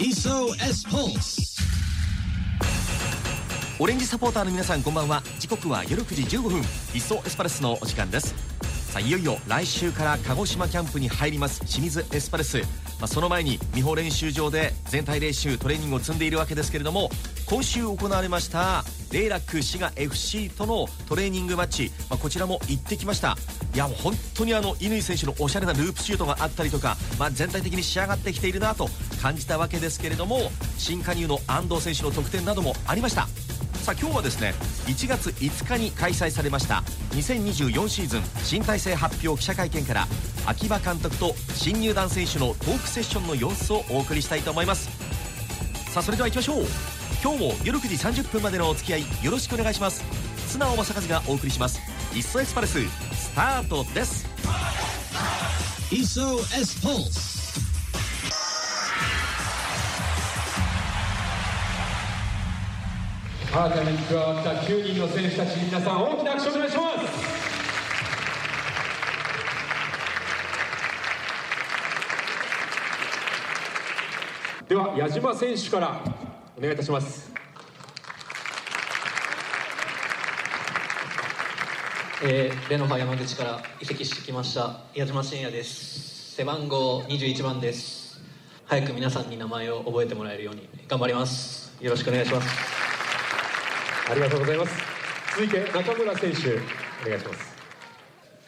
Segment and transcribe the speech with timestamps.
[0.00, 1.60] SOS Pulse
[3.80, 5.22] オレンジサポーターの皆さんこんばんは。
[5.40, 6.58] 時刻は夜9時15分
[6.94, 8.60] 「いっそエスパルス」のお時間です。
[8.90, 12.64] さあいよいよ来週から鹿児島キャンプに入ります清水エスパルス、ま
[13.02, 17.08] あ、その前に美穂練習場で全体練習トレーニングを積んでいるわけですけれども
[17.50, 23.36] 今週行われましたレイラック滋賀 FC とのトレーニングマッチ、まあ、こちらも行ってきました。
[23.74, 28.88] いやもう本当にあの乾選手のおしゃれなループシュートがあったりとか、まあ、全体的に仕上がってきているなと
[29.20, 30.38] 感じたわけですけれども
[30.78, 33.26] 新加入の安藤選手の得点などもありました。
[33.82, 34.54] さあ今日はですね
[34.86, 40.06] 1月5日に開催されました2024シーズン新体制発表記者会見から
[40.46, 44.88] 秋葉監督と新入団選手のトークセッションの様子をお送りしたいと思います。
[45.90, 46.99] さあそれでは行きましょう。
[47.22, 50.02] 今日も夜9時30分までのお付き合いよろしくお願いします。
[50.48, 51.80] 素直正和がお送りします
[52.14, 52.80] 「いっそエスパルス」
[53.14, 54.26] スタートです。
[55.90, 57.30] SOS Pulse
[63.52, 67.40] 新たに加わった9人の選手たち皆さん大きな拍手をお願いします。
[74.68, 76.00] では矢島選手から
[76.60, 77.32] お願いいたします。
[82.22, 86.34] えー、レノファ山口から移籍してきました矢島真也です。
[86.36, 88.20] 背番号21番です。
[88.66, 91.74] 早く皆さんに名前を覚えてもらえるように頑張ります。
[91.82, 92.48] よろしくお願いします。
[94.10, 94.82] ありがとうございます。
[95.32, 96.56] 続いて中村選手
[97.06, 97.56] お願いします。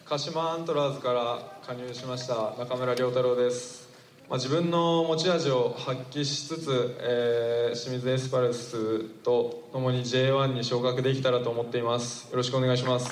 [0.04, 3.88] 鹿島アントラーズから加入しました中村亮太郎です、
[4.28, 12.30] まあ、自分の持ち味を発揮しつつ、えー清水エスパルスとともに J1 に昇格できたらと思っています。
[12.30, 13.10] よろしくお願いします。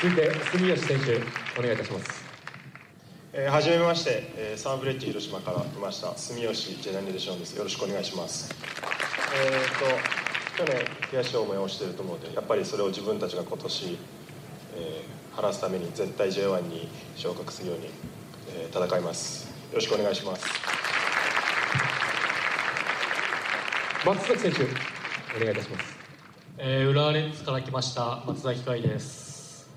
[0.00, 1.16] 続いて住吉選手
[1.58, 2.24] お願いいたします。
[3.32, 7.56] えー、はじめまして、えーサーブレッジ広島から来ました住吉ジェネレーションです。
[7.56, 8.54] よろしくお願いします。
[9.34, 13.98] えー、と去年悔しい思いをしていると思うのでやっぱりそれを自分たちが今年、
[14.76, 17.90] えー晴らすために絶対 J1 に昇格するように、
[18.48, 19.46] えー戦います。
[19.70, 20.46] よろしくお願いします。
[24.06, 24.62] 松崎選手
[25.36, 25.96] お願いいたします。
[26.58, 29.68] えー、浦和レッズから来ました松崎海です、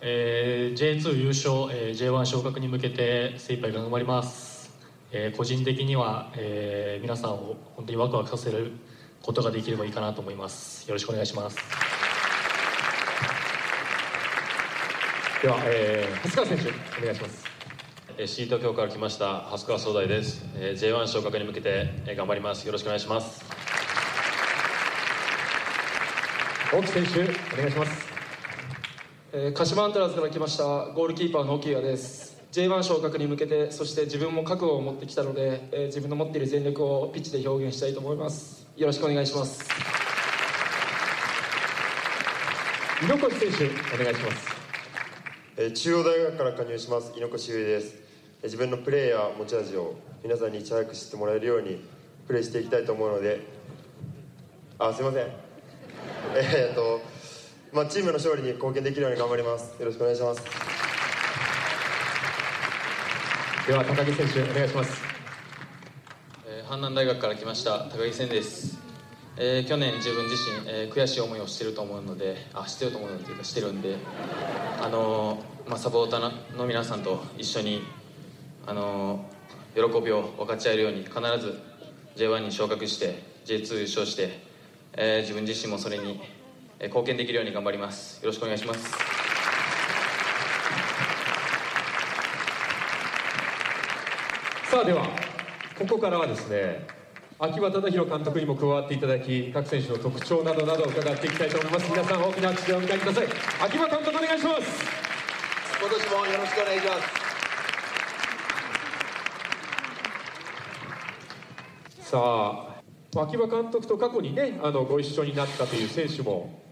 [0.00, 4.74] えー、J2 優勝、えー、J1 昇格に向けて精一杯頑張ります、
[5.12, 8.72] えー個人的には、えー皆さんを本当にワクワクさせる
[9.22, 10.88] ことができればいいかなと思います。
[10.88, 11.56] よろしくお願いします
[15.46, 16.64] では、えー、蓮川選手
[17.00, 17.44] お願いします。
[18.18, 22.66] えーシート教から来ました蓮川壮大です、えー J1 昇格に向けて、えー頑張ります。
[22.66, 23.44] よろしくお願いします。
[26.72, 28.08] 大木選手お願いします。
[29.34, 32.42] えー鹿島アントラーズから来ましたゴールキーパーの沖谷です。
[32.50, 38.66] J1 昇格に向けてそして自分も覚悟を持ってきたので、えー自分の持っている全力をピッチで表現したいと思います。
[38.76, 39.64] よろしくお願いします。
[43.00, 44.65] 井ノ越選手お願いします
[45.58, 47.94] えー中央大学から加入します井ノ越優です。
[48.42, 51.80] えー自分のプレーや持ち味を皆さんにいち早く知ってもらえるように
[52.26, 53.40] プレーしていきたいと思うので。
[54.78, 55.26] あすいません。
[56.36, 57.00] えーっと
[57.72, 59.74] まあチームの勝利に貢献できるように頑張ります。
[59.80, 60.42] よろしくお願いします。
[63.66, 65.02] では高木選手お願いします。
[66.46, 68.76] えー阪南大学から来ました高木健です、
[69.36, 73.96] えー去年自分自身、えー悔しい思いをしてると思うのであしてると思うのというかしてるんで
[74.86, 77.82] あのまあ、サポーターの皆さんと一緒に
[78.68, 79.28] あの
[79.74, 81.60] 喜びを分かち合えるように必ず
[82.14, 84.38] J1 に昇格して J2 優勝して、
[84.92, 86.20] えー自分自身もそれに
[86.78, 88.22] えー貢献できるように頑張ります。
[88.22, 88.90] よろしくお願いします。
[94.70, 95.04] さあでは
[95.76, 96.86] ここからはですね
[97.38, 101.90] 秋葉忠弘監督にも加わっていただき各選手の特徴などなどを伺っていきたいと思います。
[101.90, 103.26] 皆さん大きな拍手でお迎えください。
[103.66, 104.84] 秋葉監督お願いします。
[105.78, 106.94] 今年もよろしくお願いしま
[112.00, 112.08] す。
[112.10, 116.62] さあ秋葉監督と過去にねあのご一緒になったという選手も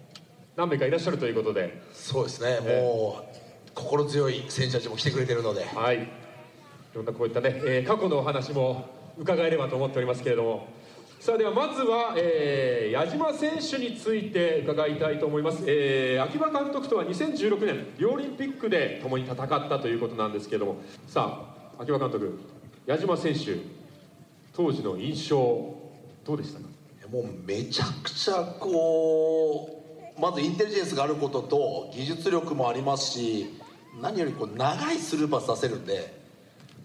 [0.56, 1.82] 何名かいらっしゃるということで。
[1.92, 2.60] そうですね。
[2.60, 3.34] もう
[3.74, 5.66] 心強い選手たちも来てくれてるので。
[5.66, 6.04] はい。
[6.04, 6.06] い
[6.94, 10.68] ろんなこういったね、えー過去のお話も伺えればと思っておりますけれども。
[11.20, 20.76] さあではまずは、えー矢島選手について伺いたいと思います、えー秋葉監督とは2016年リオリンピックで共に戦ったということなんですけれども。
[21.06, 21.46] さ
[21.78, 22.38] あ秋葉監督
[22.86, 23.56] 矢島選手
[24.54, 25.36] 当時の印象
[26.24, 26.66] どうでしたか？
[27.10, 29.82] もうめちゃくちゃこ
[30.18, 33.46] うまずインテリジェンスがあることと技術力もありますし
[34.00, 36.23] 何よりこう長いスルーパス出せるんで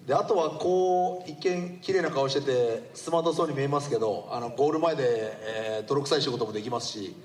[0.10, 7.16] であとはこう一見綺麗な顔しててスマートそうに見えますけどあのゴール前で、えー、泥臭い仕事もできますし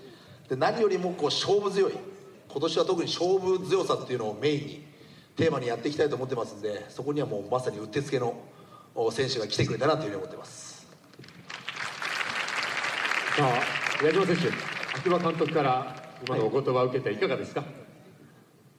[0.51, 1.95] で何よりもこう勝負強い
[2.47, 4.87] 今年は特に勝負強さっていうのをメインに
[5.35, 8.39] テーマにやっていきたいと思ってますんでそこにはもうまさにうってつけの
[9.13, 10.87] 選手が来てくれたなというふうに思ってます。
[13.39, 14.49] さあ矢島選手
[14.99, 15.97] 秋葉監督から
[16.27, 17.67] 今のお言葉を受けていかがですか、は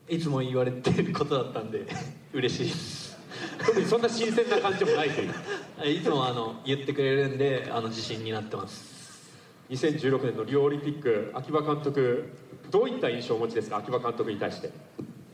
[0.10, 1.88] い、いつも言われてることだったんで
[2.34, 3.05] 嬉しいです
[3.66, 5.34] 特にそんな新鮮な感じもないという。
[5.98, 8.96] いつもあの言ってくれるんであの自信になってます。
[9.70, 12.30] 2016年のリオオリンピック秋葉監督
[12.72, 13.78] どういった印象をお持ちですか？
[13.78, 14.70] 秋葉監督に対して。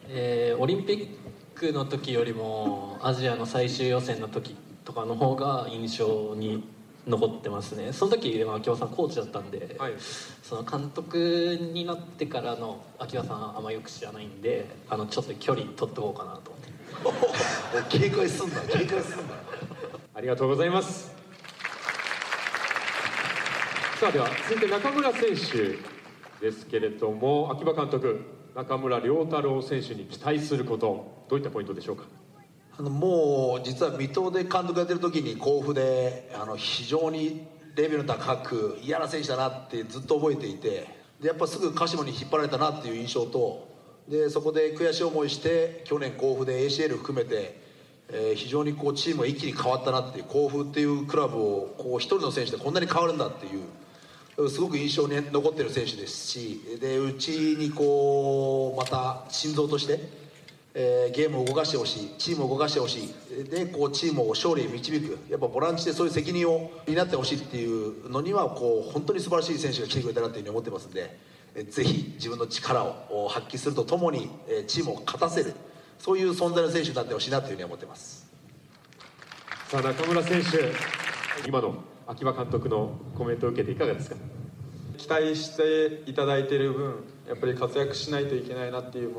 [0.07, 1.07] えー、オリンピッ
[1.55, 6.63] クの時よりもアジアの最終予選の時とかの方が印象に
[7.07, 7.93] 残ってますね。
[7.93, 9.93] その時秋葉さんコーチだったんで、はい、
[10.43, 16.50] その監督になってからの秋葉さんあんまよく知らないんであのちょっと距離取っておこうかなと
[17.89, 19.33] 警戒すんだ警戒すんだ
[20.13, 21.11] ありがとうございます。
[23.99, 25.77] さあでは続いて中村選手
[26.43, 32.05] ですけれども秋葉監督中村亮太郎選手に期待することどういったポイントでしょうか？
[32.79, 37.45] あのもう実は水戸で監督やってる時に甲府であの非常に
[37.75, 40.87] レベルの高く嫌な選手だなってずっと覚えていて
[41.21, 43.70] でやっぱすぐ鹿島に引っ張られたなっていう印象と
[44.07, 47.57] でそこで悔しい思いして去年甲府で ACL 含めて、
[48.09, 59.99] えー、非常にこうチームが一気に変わったなっていう甲府っていうクラブをこう一人の選手でこんなに変わるんだっていうすごく印象に残ってる選手ですしでうちにこうまた心臓として、
[60.73, 71.17] えー、ゲームを動かしてほしいチームを動かしてほしいでこうチームを勝利へ導くやっぱボランチでそういう責任を担ってほしいっていうのにはこう本当に素晴らしい選手が来てくれたなというふうに思ってますんで、
[71.69, 75.53] ぜひ自分の力を発揮するとともに、えチームを勝たせる
[75.99, 78.29] そういう存在の選手になってほしいなというふうに思ってます。
[79.67, 80.73] さあ中村選手
[81.47, 81.75] 今の
[82.07, 84.15] 秋葉監督のコメントを受けていかがですか？
[84.97, 89.15] 期待していただいている分やっぱり活躍しないといけないなっていう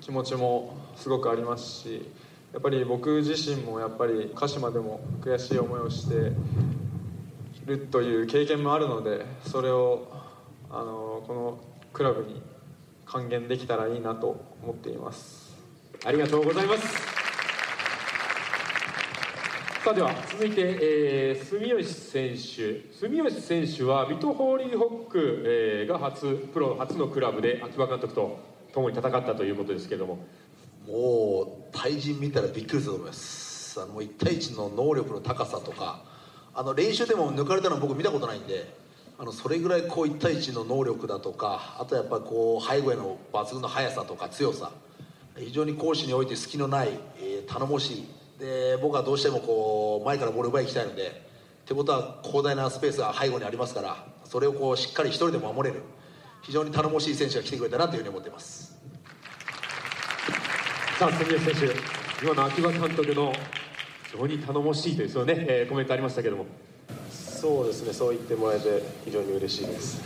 [0.00, 2.10] 気持ちもすごくありますし
[2.52, 10.08] やっぱり僕自身もやっぱり鹿島でも悔しい思いをしているという経験もあるのでそれを
[10.76, 11.58] あのこの
[11.92, 12.42] クラブに
[13.06, 15.54] 還元できたらいいなと思っています。
[16.04, 17.14] ありがとうございます。
[19.84, 22.92] さあでは続いて、えー、住吉選手。
[22.92, 28.40] 住吉選手は水戸ホーリーホック、えー、が初プロ初のクラブで秋葉監督と
[28.72, 30.26] 共に戦ったということですけれども。
[30.88, 33.80] もう対人見たらびっくりすると思います。
[33.80, 36.02] あの1対1の能力の高さとか
[36.52, 38.82] あの練習でも抜かれたの僕見たことないんで。
[39.16, 44.72] あのそれぐらいこう1対1の能力だとかあとやっぱりこう背後への抜群の速さとか強さ
[45.38, 46.88] 非常に攻守において隙のない、
[47.18, 48.08] えー、頼もしい。
[48.38, 51.06] で僕はどうしてもこう前からボール奪いに行きたいので
[51.62, 55.82] ってことは広大なスペースが背後にありますからそれをこうしっかり一人でも守れる
[56.42, 58.76] 非常に頼もしい選手が来てくれたなというふうに思っています。
[60.98, 63.32] さあ関根選手今の秋葉監督の
[64.10, 66.46] 非常に頼もしいというそのね、えー、コメントありましたけども。
[67.44, 70.02] そうですねそう言ってもらえて非常に嬉しいです。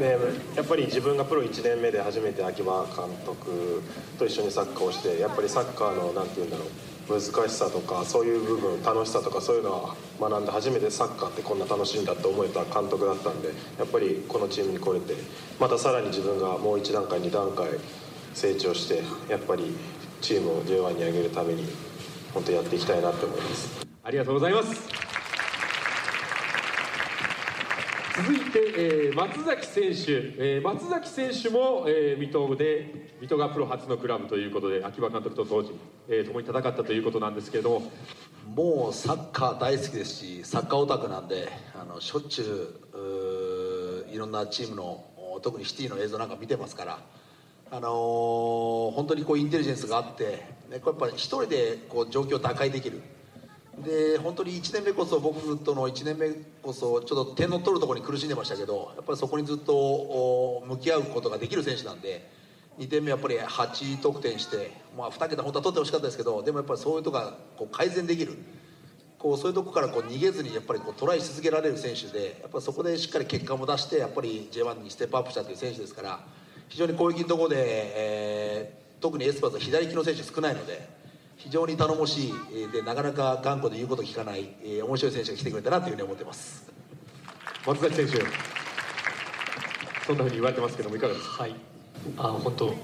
[0.00, 0.16] ね、
[0.56, 3.82] やっぱり自分がプロ1年目で初めて秋葉監督
[4.18, 13.48] と一緒にサッカーをしてやっぱりサッカーの何て言うんだろう難しさとかそういう部分楽しさとかそういうのは学んで初めてサッカーってこんな楽しいんだって思えた監督だったんで
[13.78, 15.14] やっぱりこのチームに来れて
[15.60, 17.68] またさらに自分がもう1段階2段階
[18.32, 19.76] 成長してやっぱり
[20.22, 21.66] チームを J1 に上げるために
[22.32, 23.86] 本当やっていきたいなって思います。
[24.04, 25.07] ありがとうございます。
[28.18, 35.70] 続いて、えー、松崎選手、えー、松崎選手も、えー、水戸で水戸がプロ初のクラブということで秋葉監督と当時、
[36.08, 37.92] えー、共に戦ったということなんですけれども。
[38.48, 42.80] もうサッカー大好きですしサッカーオタクなんであのしょっちゅ
[44.08, 45.04] ういろんなチームの
[45.42, 46.98] 特にシティの映像なんか見てますから。
[47.70, 53.02] あのー、本当にこうインテリジェンスがあって、ね、これやっぱり一人でこう状況を打開できる。
[53.84, 56.30] で本当に1年目こそ僕との1年目
[56.62, 62.28] こそちょっと点の取るところに苦しんでましたけどやっぱりそこにずっと向き合うことができる選手なんで
[62.78, 68.36] 2点目やっぱり8得点して、まあ、2桁本当は取ってほしかったですけどでもやっぱりそういうとこがこう改善できる
[69.18, 76.20] こうそういうとこからこう逃げずにやっぱりこうトライし続けられる選手でやっぱそこでしっかり結果も出してやっぱり J1 にステップアップしたという選手ですから
[76.68, 80.97] 非常に攻撃のところで、えー、特にエスパルスは左利きの選手少ないので。
[81.38, 82.32] 非常に頼もしい
[82.72, 86.66] でなかなか頑固で言うこと聞かない、えー、面白い選手が来てくれたなというふうに思ってます。
[87.66, 88.18] 松崎選手。
[90.06, 91.42] そんなふうに言われてますけどもいかがですか？
[91.44, 91.54] はい。
[92.16, 92.74] あ本当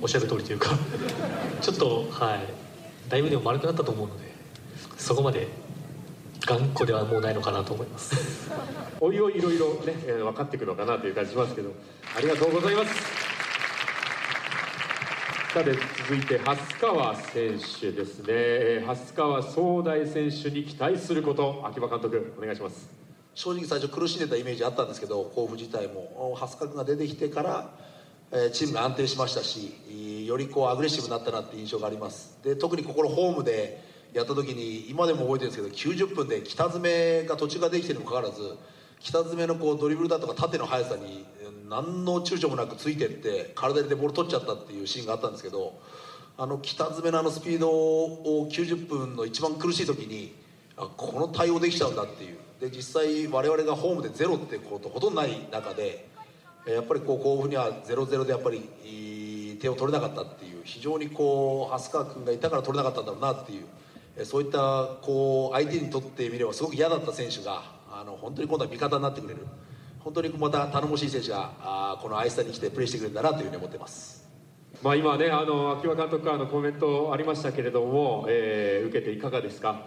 [0.00, 0.70] おっしゃる通りというか
[1.62, 2.40] ちょっとはい。
[3.08, 4.24] だいぶでも丸くなったと思うので
[4.98, 5.46] そこまで
[6.44, 8.50] 頑固ではもうないのかなと思います。
[9.00, 11.70] おいおいいろいろね、えー分かってくるのかなという感じしますけど
[12.16, 13.15] ありがとうございます
[15.56, 18.84] さて続いて蓮川選手ですね。
[18.86, 22.90] 蓮川壮大選手に期待すること秋葉監督お願いします。
[23.32, 27.70] 正直最初苦しんでたイメージあったんですけど甲府自体も蓮川君が出てきてから、
[28.52, 32.38] チームが安定しましたしよりこうアグレッシブになったなって印象があります。
[32.44, 33.82] で特にここのホームで
[34.12, 38.58] やった時に今でも覚えてるんですけど90分で北詰めが途中ができてるにもかかわらず
[39.06, 41.24] 北詰のこうドリブルだとか縦の速さに
[41.70, 45.78] 何の躊躇もなくついてって体でボール取っちゃったっていうシーンがあったんですけど
[46.36, 50.34] あの北詰のあのスピードを90分の一番苦しい時に
[50.76, 52.38] あこの対応できちゃうんだっていう。
[52.60, 56.08] で実際我々がホームでゼロってことほとんどない中で
[56.66, 69.46] やっぱりこう甲府には0-0でやっぱり手を取れなかったっていう非常にこう蓮川君がいたから取れなかったんだろうなっていうそういったこう相手にとってみればすごく嫌だった選手があの本当に今度は味方になってくれる
[70.00, 74.26] 本当にまた頼もしい選手があーこのアイスタに来てプレーしてくれるんだなというふうに思ってます。
[74.82, 79.80] まあ今ねあの秋葉監督からのコメントありましたけれども、えー受けていかがですか？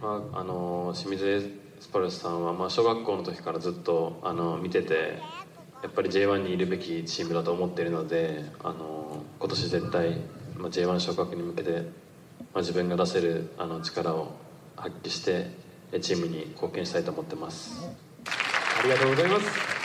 [0.00, 1.40] まあ、あの清水エ
[1.80, 5.18] スパルスさんは、まあ、小学校の時からずっとあの見てて
[5.82, 10.10] やっぱり J1 にいるべきチームだと思っているのであの今年絶対、
[10.56, 11.80] まあ、J1 昇格に向けて、ま
[12.54, 14.32] あ、自分が出せるあの力を
[14.76, 15.54] 発揮してえ
[16.00, 17.86] チームに貢献したいと思ってます。
[18.26, 19.82] ありがとうございます。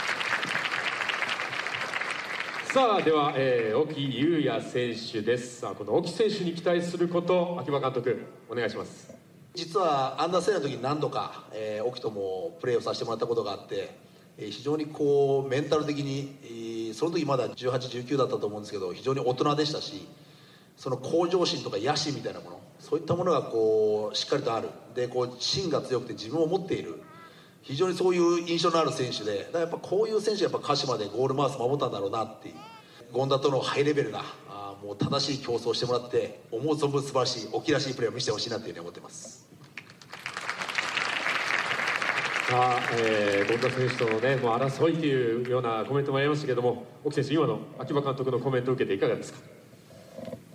[2.73, 5.61] さあでは、えー、沖優也選手です。
[5.61, 9.13] さあこの沖選手に期待すること秋葉監督お願いします。
[9.53, 13.95] 実はアンダーセーの時に何度か、えー、沖ともプレーをさせてもらったことがあって、
[14.37, 20.07] えー非常にこうメンタル的に、えーその時まだ1819だったと思うんですけど非常に大人でしたし
[20.77, 24.69] その向上心とか野心みたいなものそういったものがこうしっかりとある。
[24.95, 27.01] でこう芯が強くて自分を持っている。
[27.63, 32.55] 非常にそういう印象のある選手でだからやっぱこういう選手がやっぱ鹿島でゴールマウス守ったんだろうなっていう。
[33.13, 39.47] 権田とのハイレベルなあもう正しい競争をしてもらって思う存分素晴らしい沖らしいプレーを見せてほしいなというふうに思ってます。
[42.49, 49.56] さあ、えー、権田選手とのねもう争いというようなコメントもありましたけども沖選手今の秋葉監督のコメントを受けていかがですか？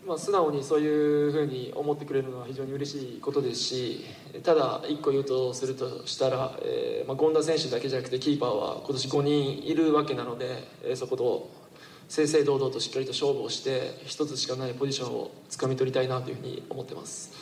[0.06, 4.04] まあ、素直にそういうふうに思ってくれるのは非常に嬉しいことですし
[4.42, 11.50] ただ一個言うとするとしたら、えーまあ、権田選手だけじゃなくてキーパーは今年5人いるわけなので、えーそこと
[12.08, 17.32] 正々堂々としっかりと勝負をして一つしかないポジションをつかみ取りたいなというふうに思ってます。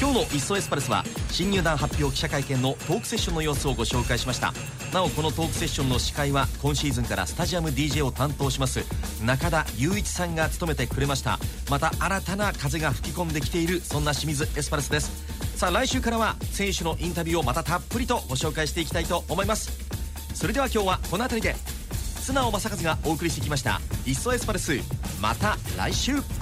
[0.00, 4.52] 今日の「いっそエスパルス」は新入団発表記者会見のトークセッションの様子をご紹介しました。
[4.92, 8.80] なおこのトークセッションの司会は今シーズンからスタジアム DJ を担当します
[9.24, 11.38] 中田雄一さんが務めてくれました。
[11.70, 15.24] また新たな風が吹き込んできているそんな清水エスパルスです。
[15.56, 19.70] さあ来週からは選手のインタビューをまたたっぷりとご紹介していきたいと思います。
[20.34, 21.54] それでは今日はこの辺りで
[22.20, 24.72] 素直正和がお送りしてきました「いっそエスパルス」
[25.20, 26.39] また来週。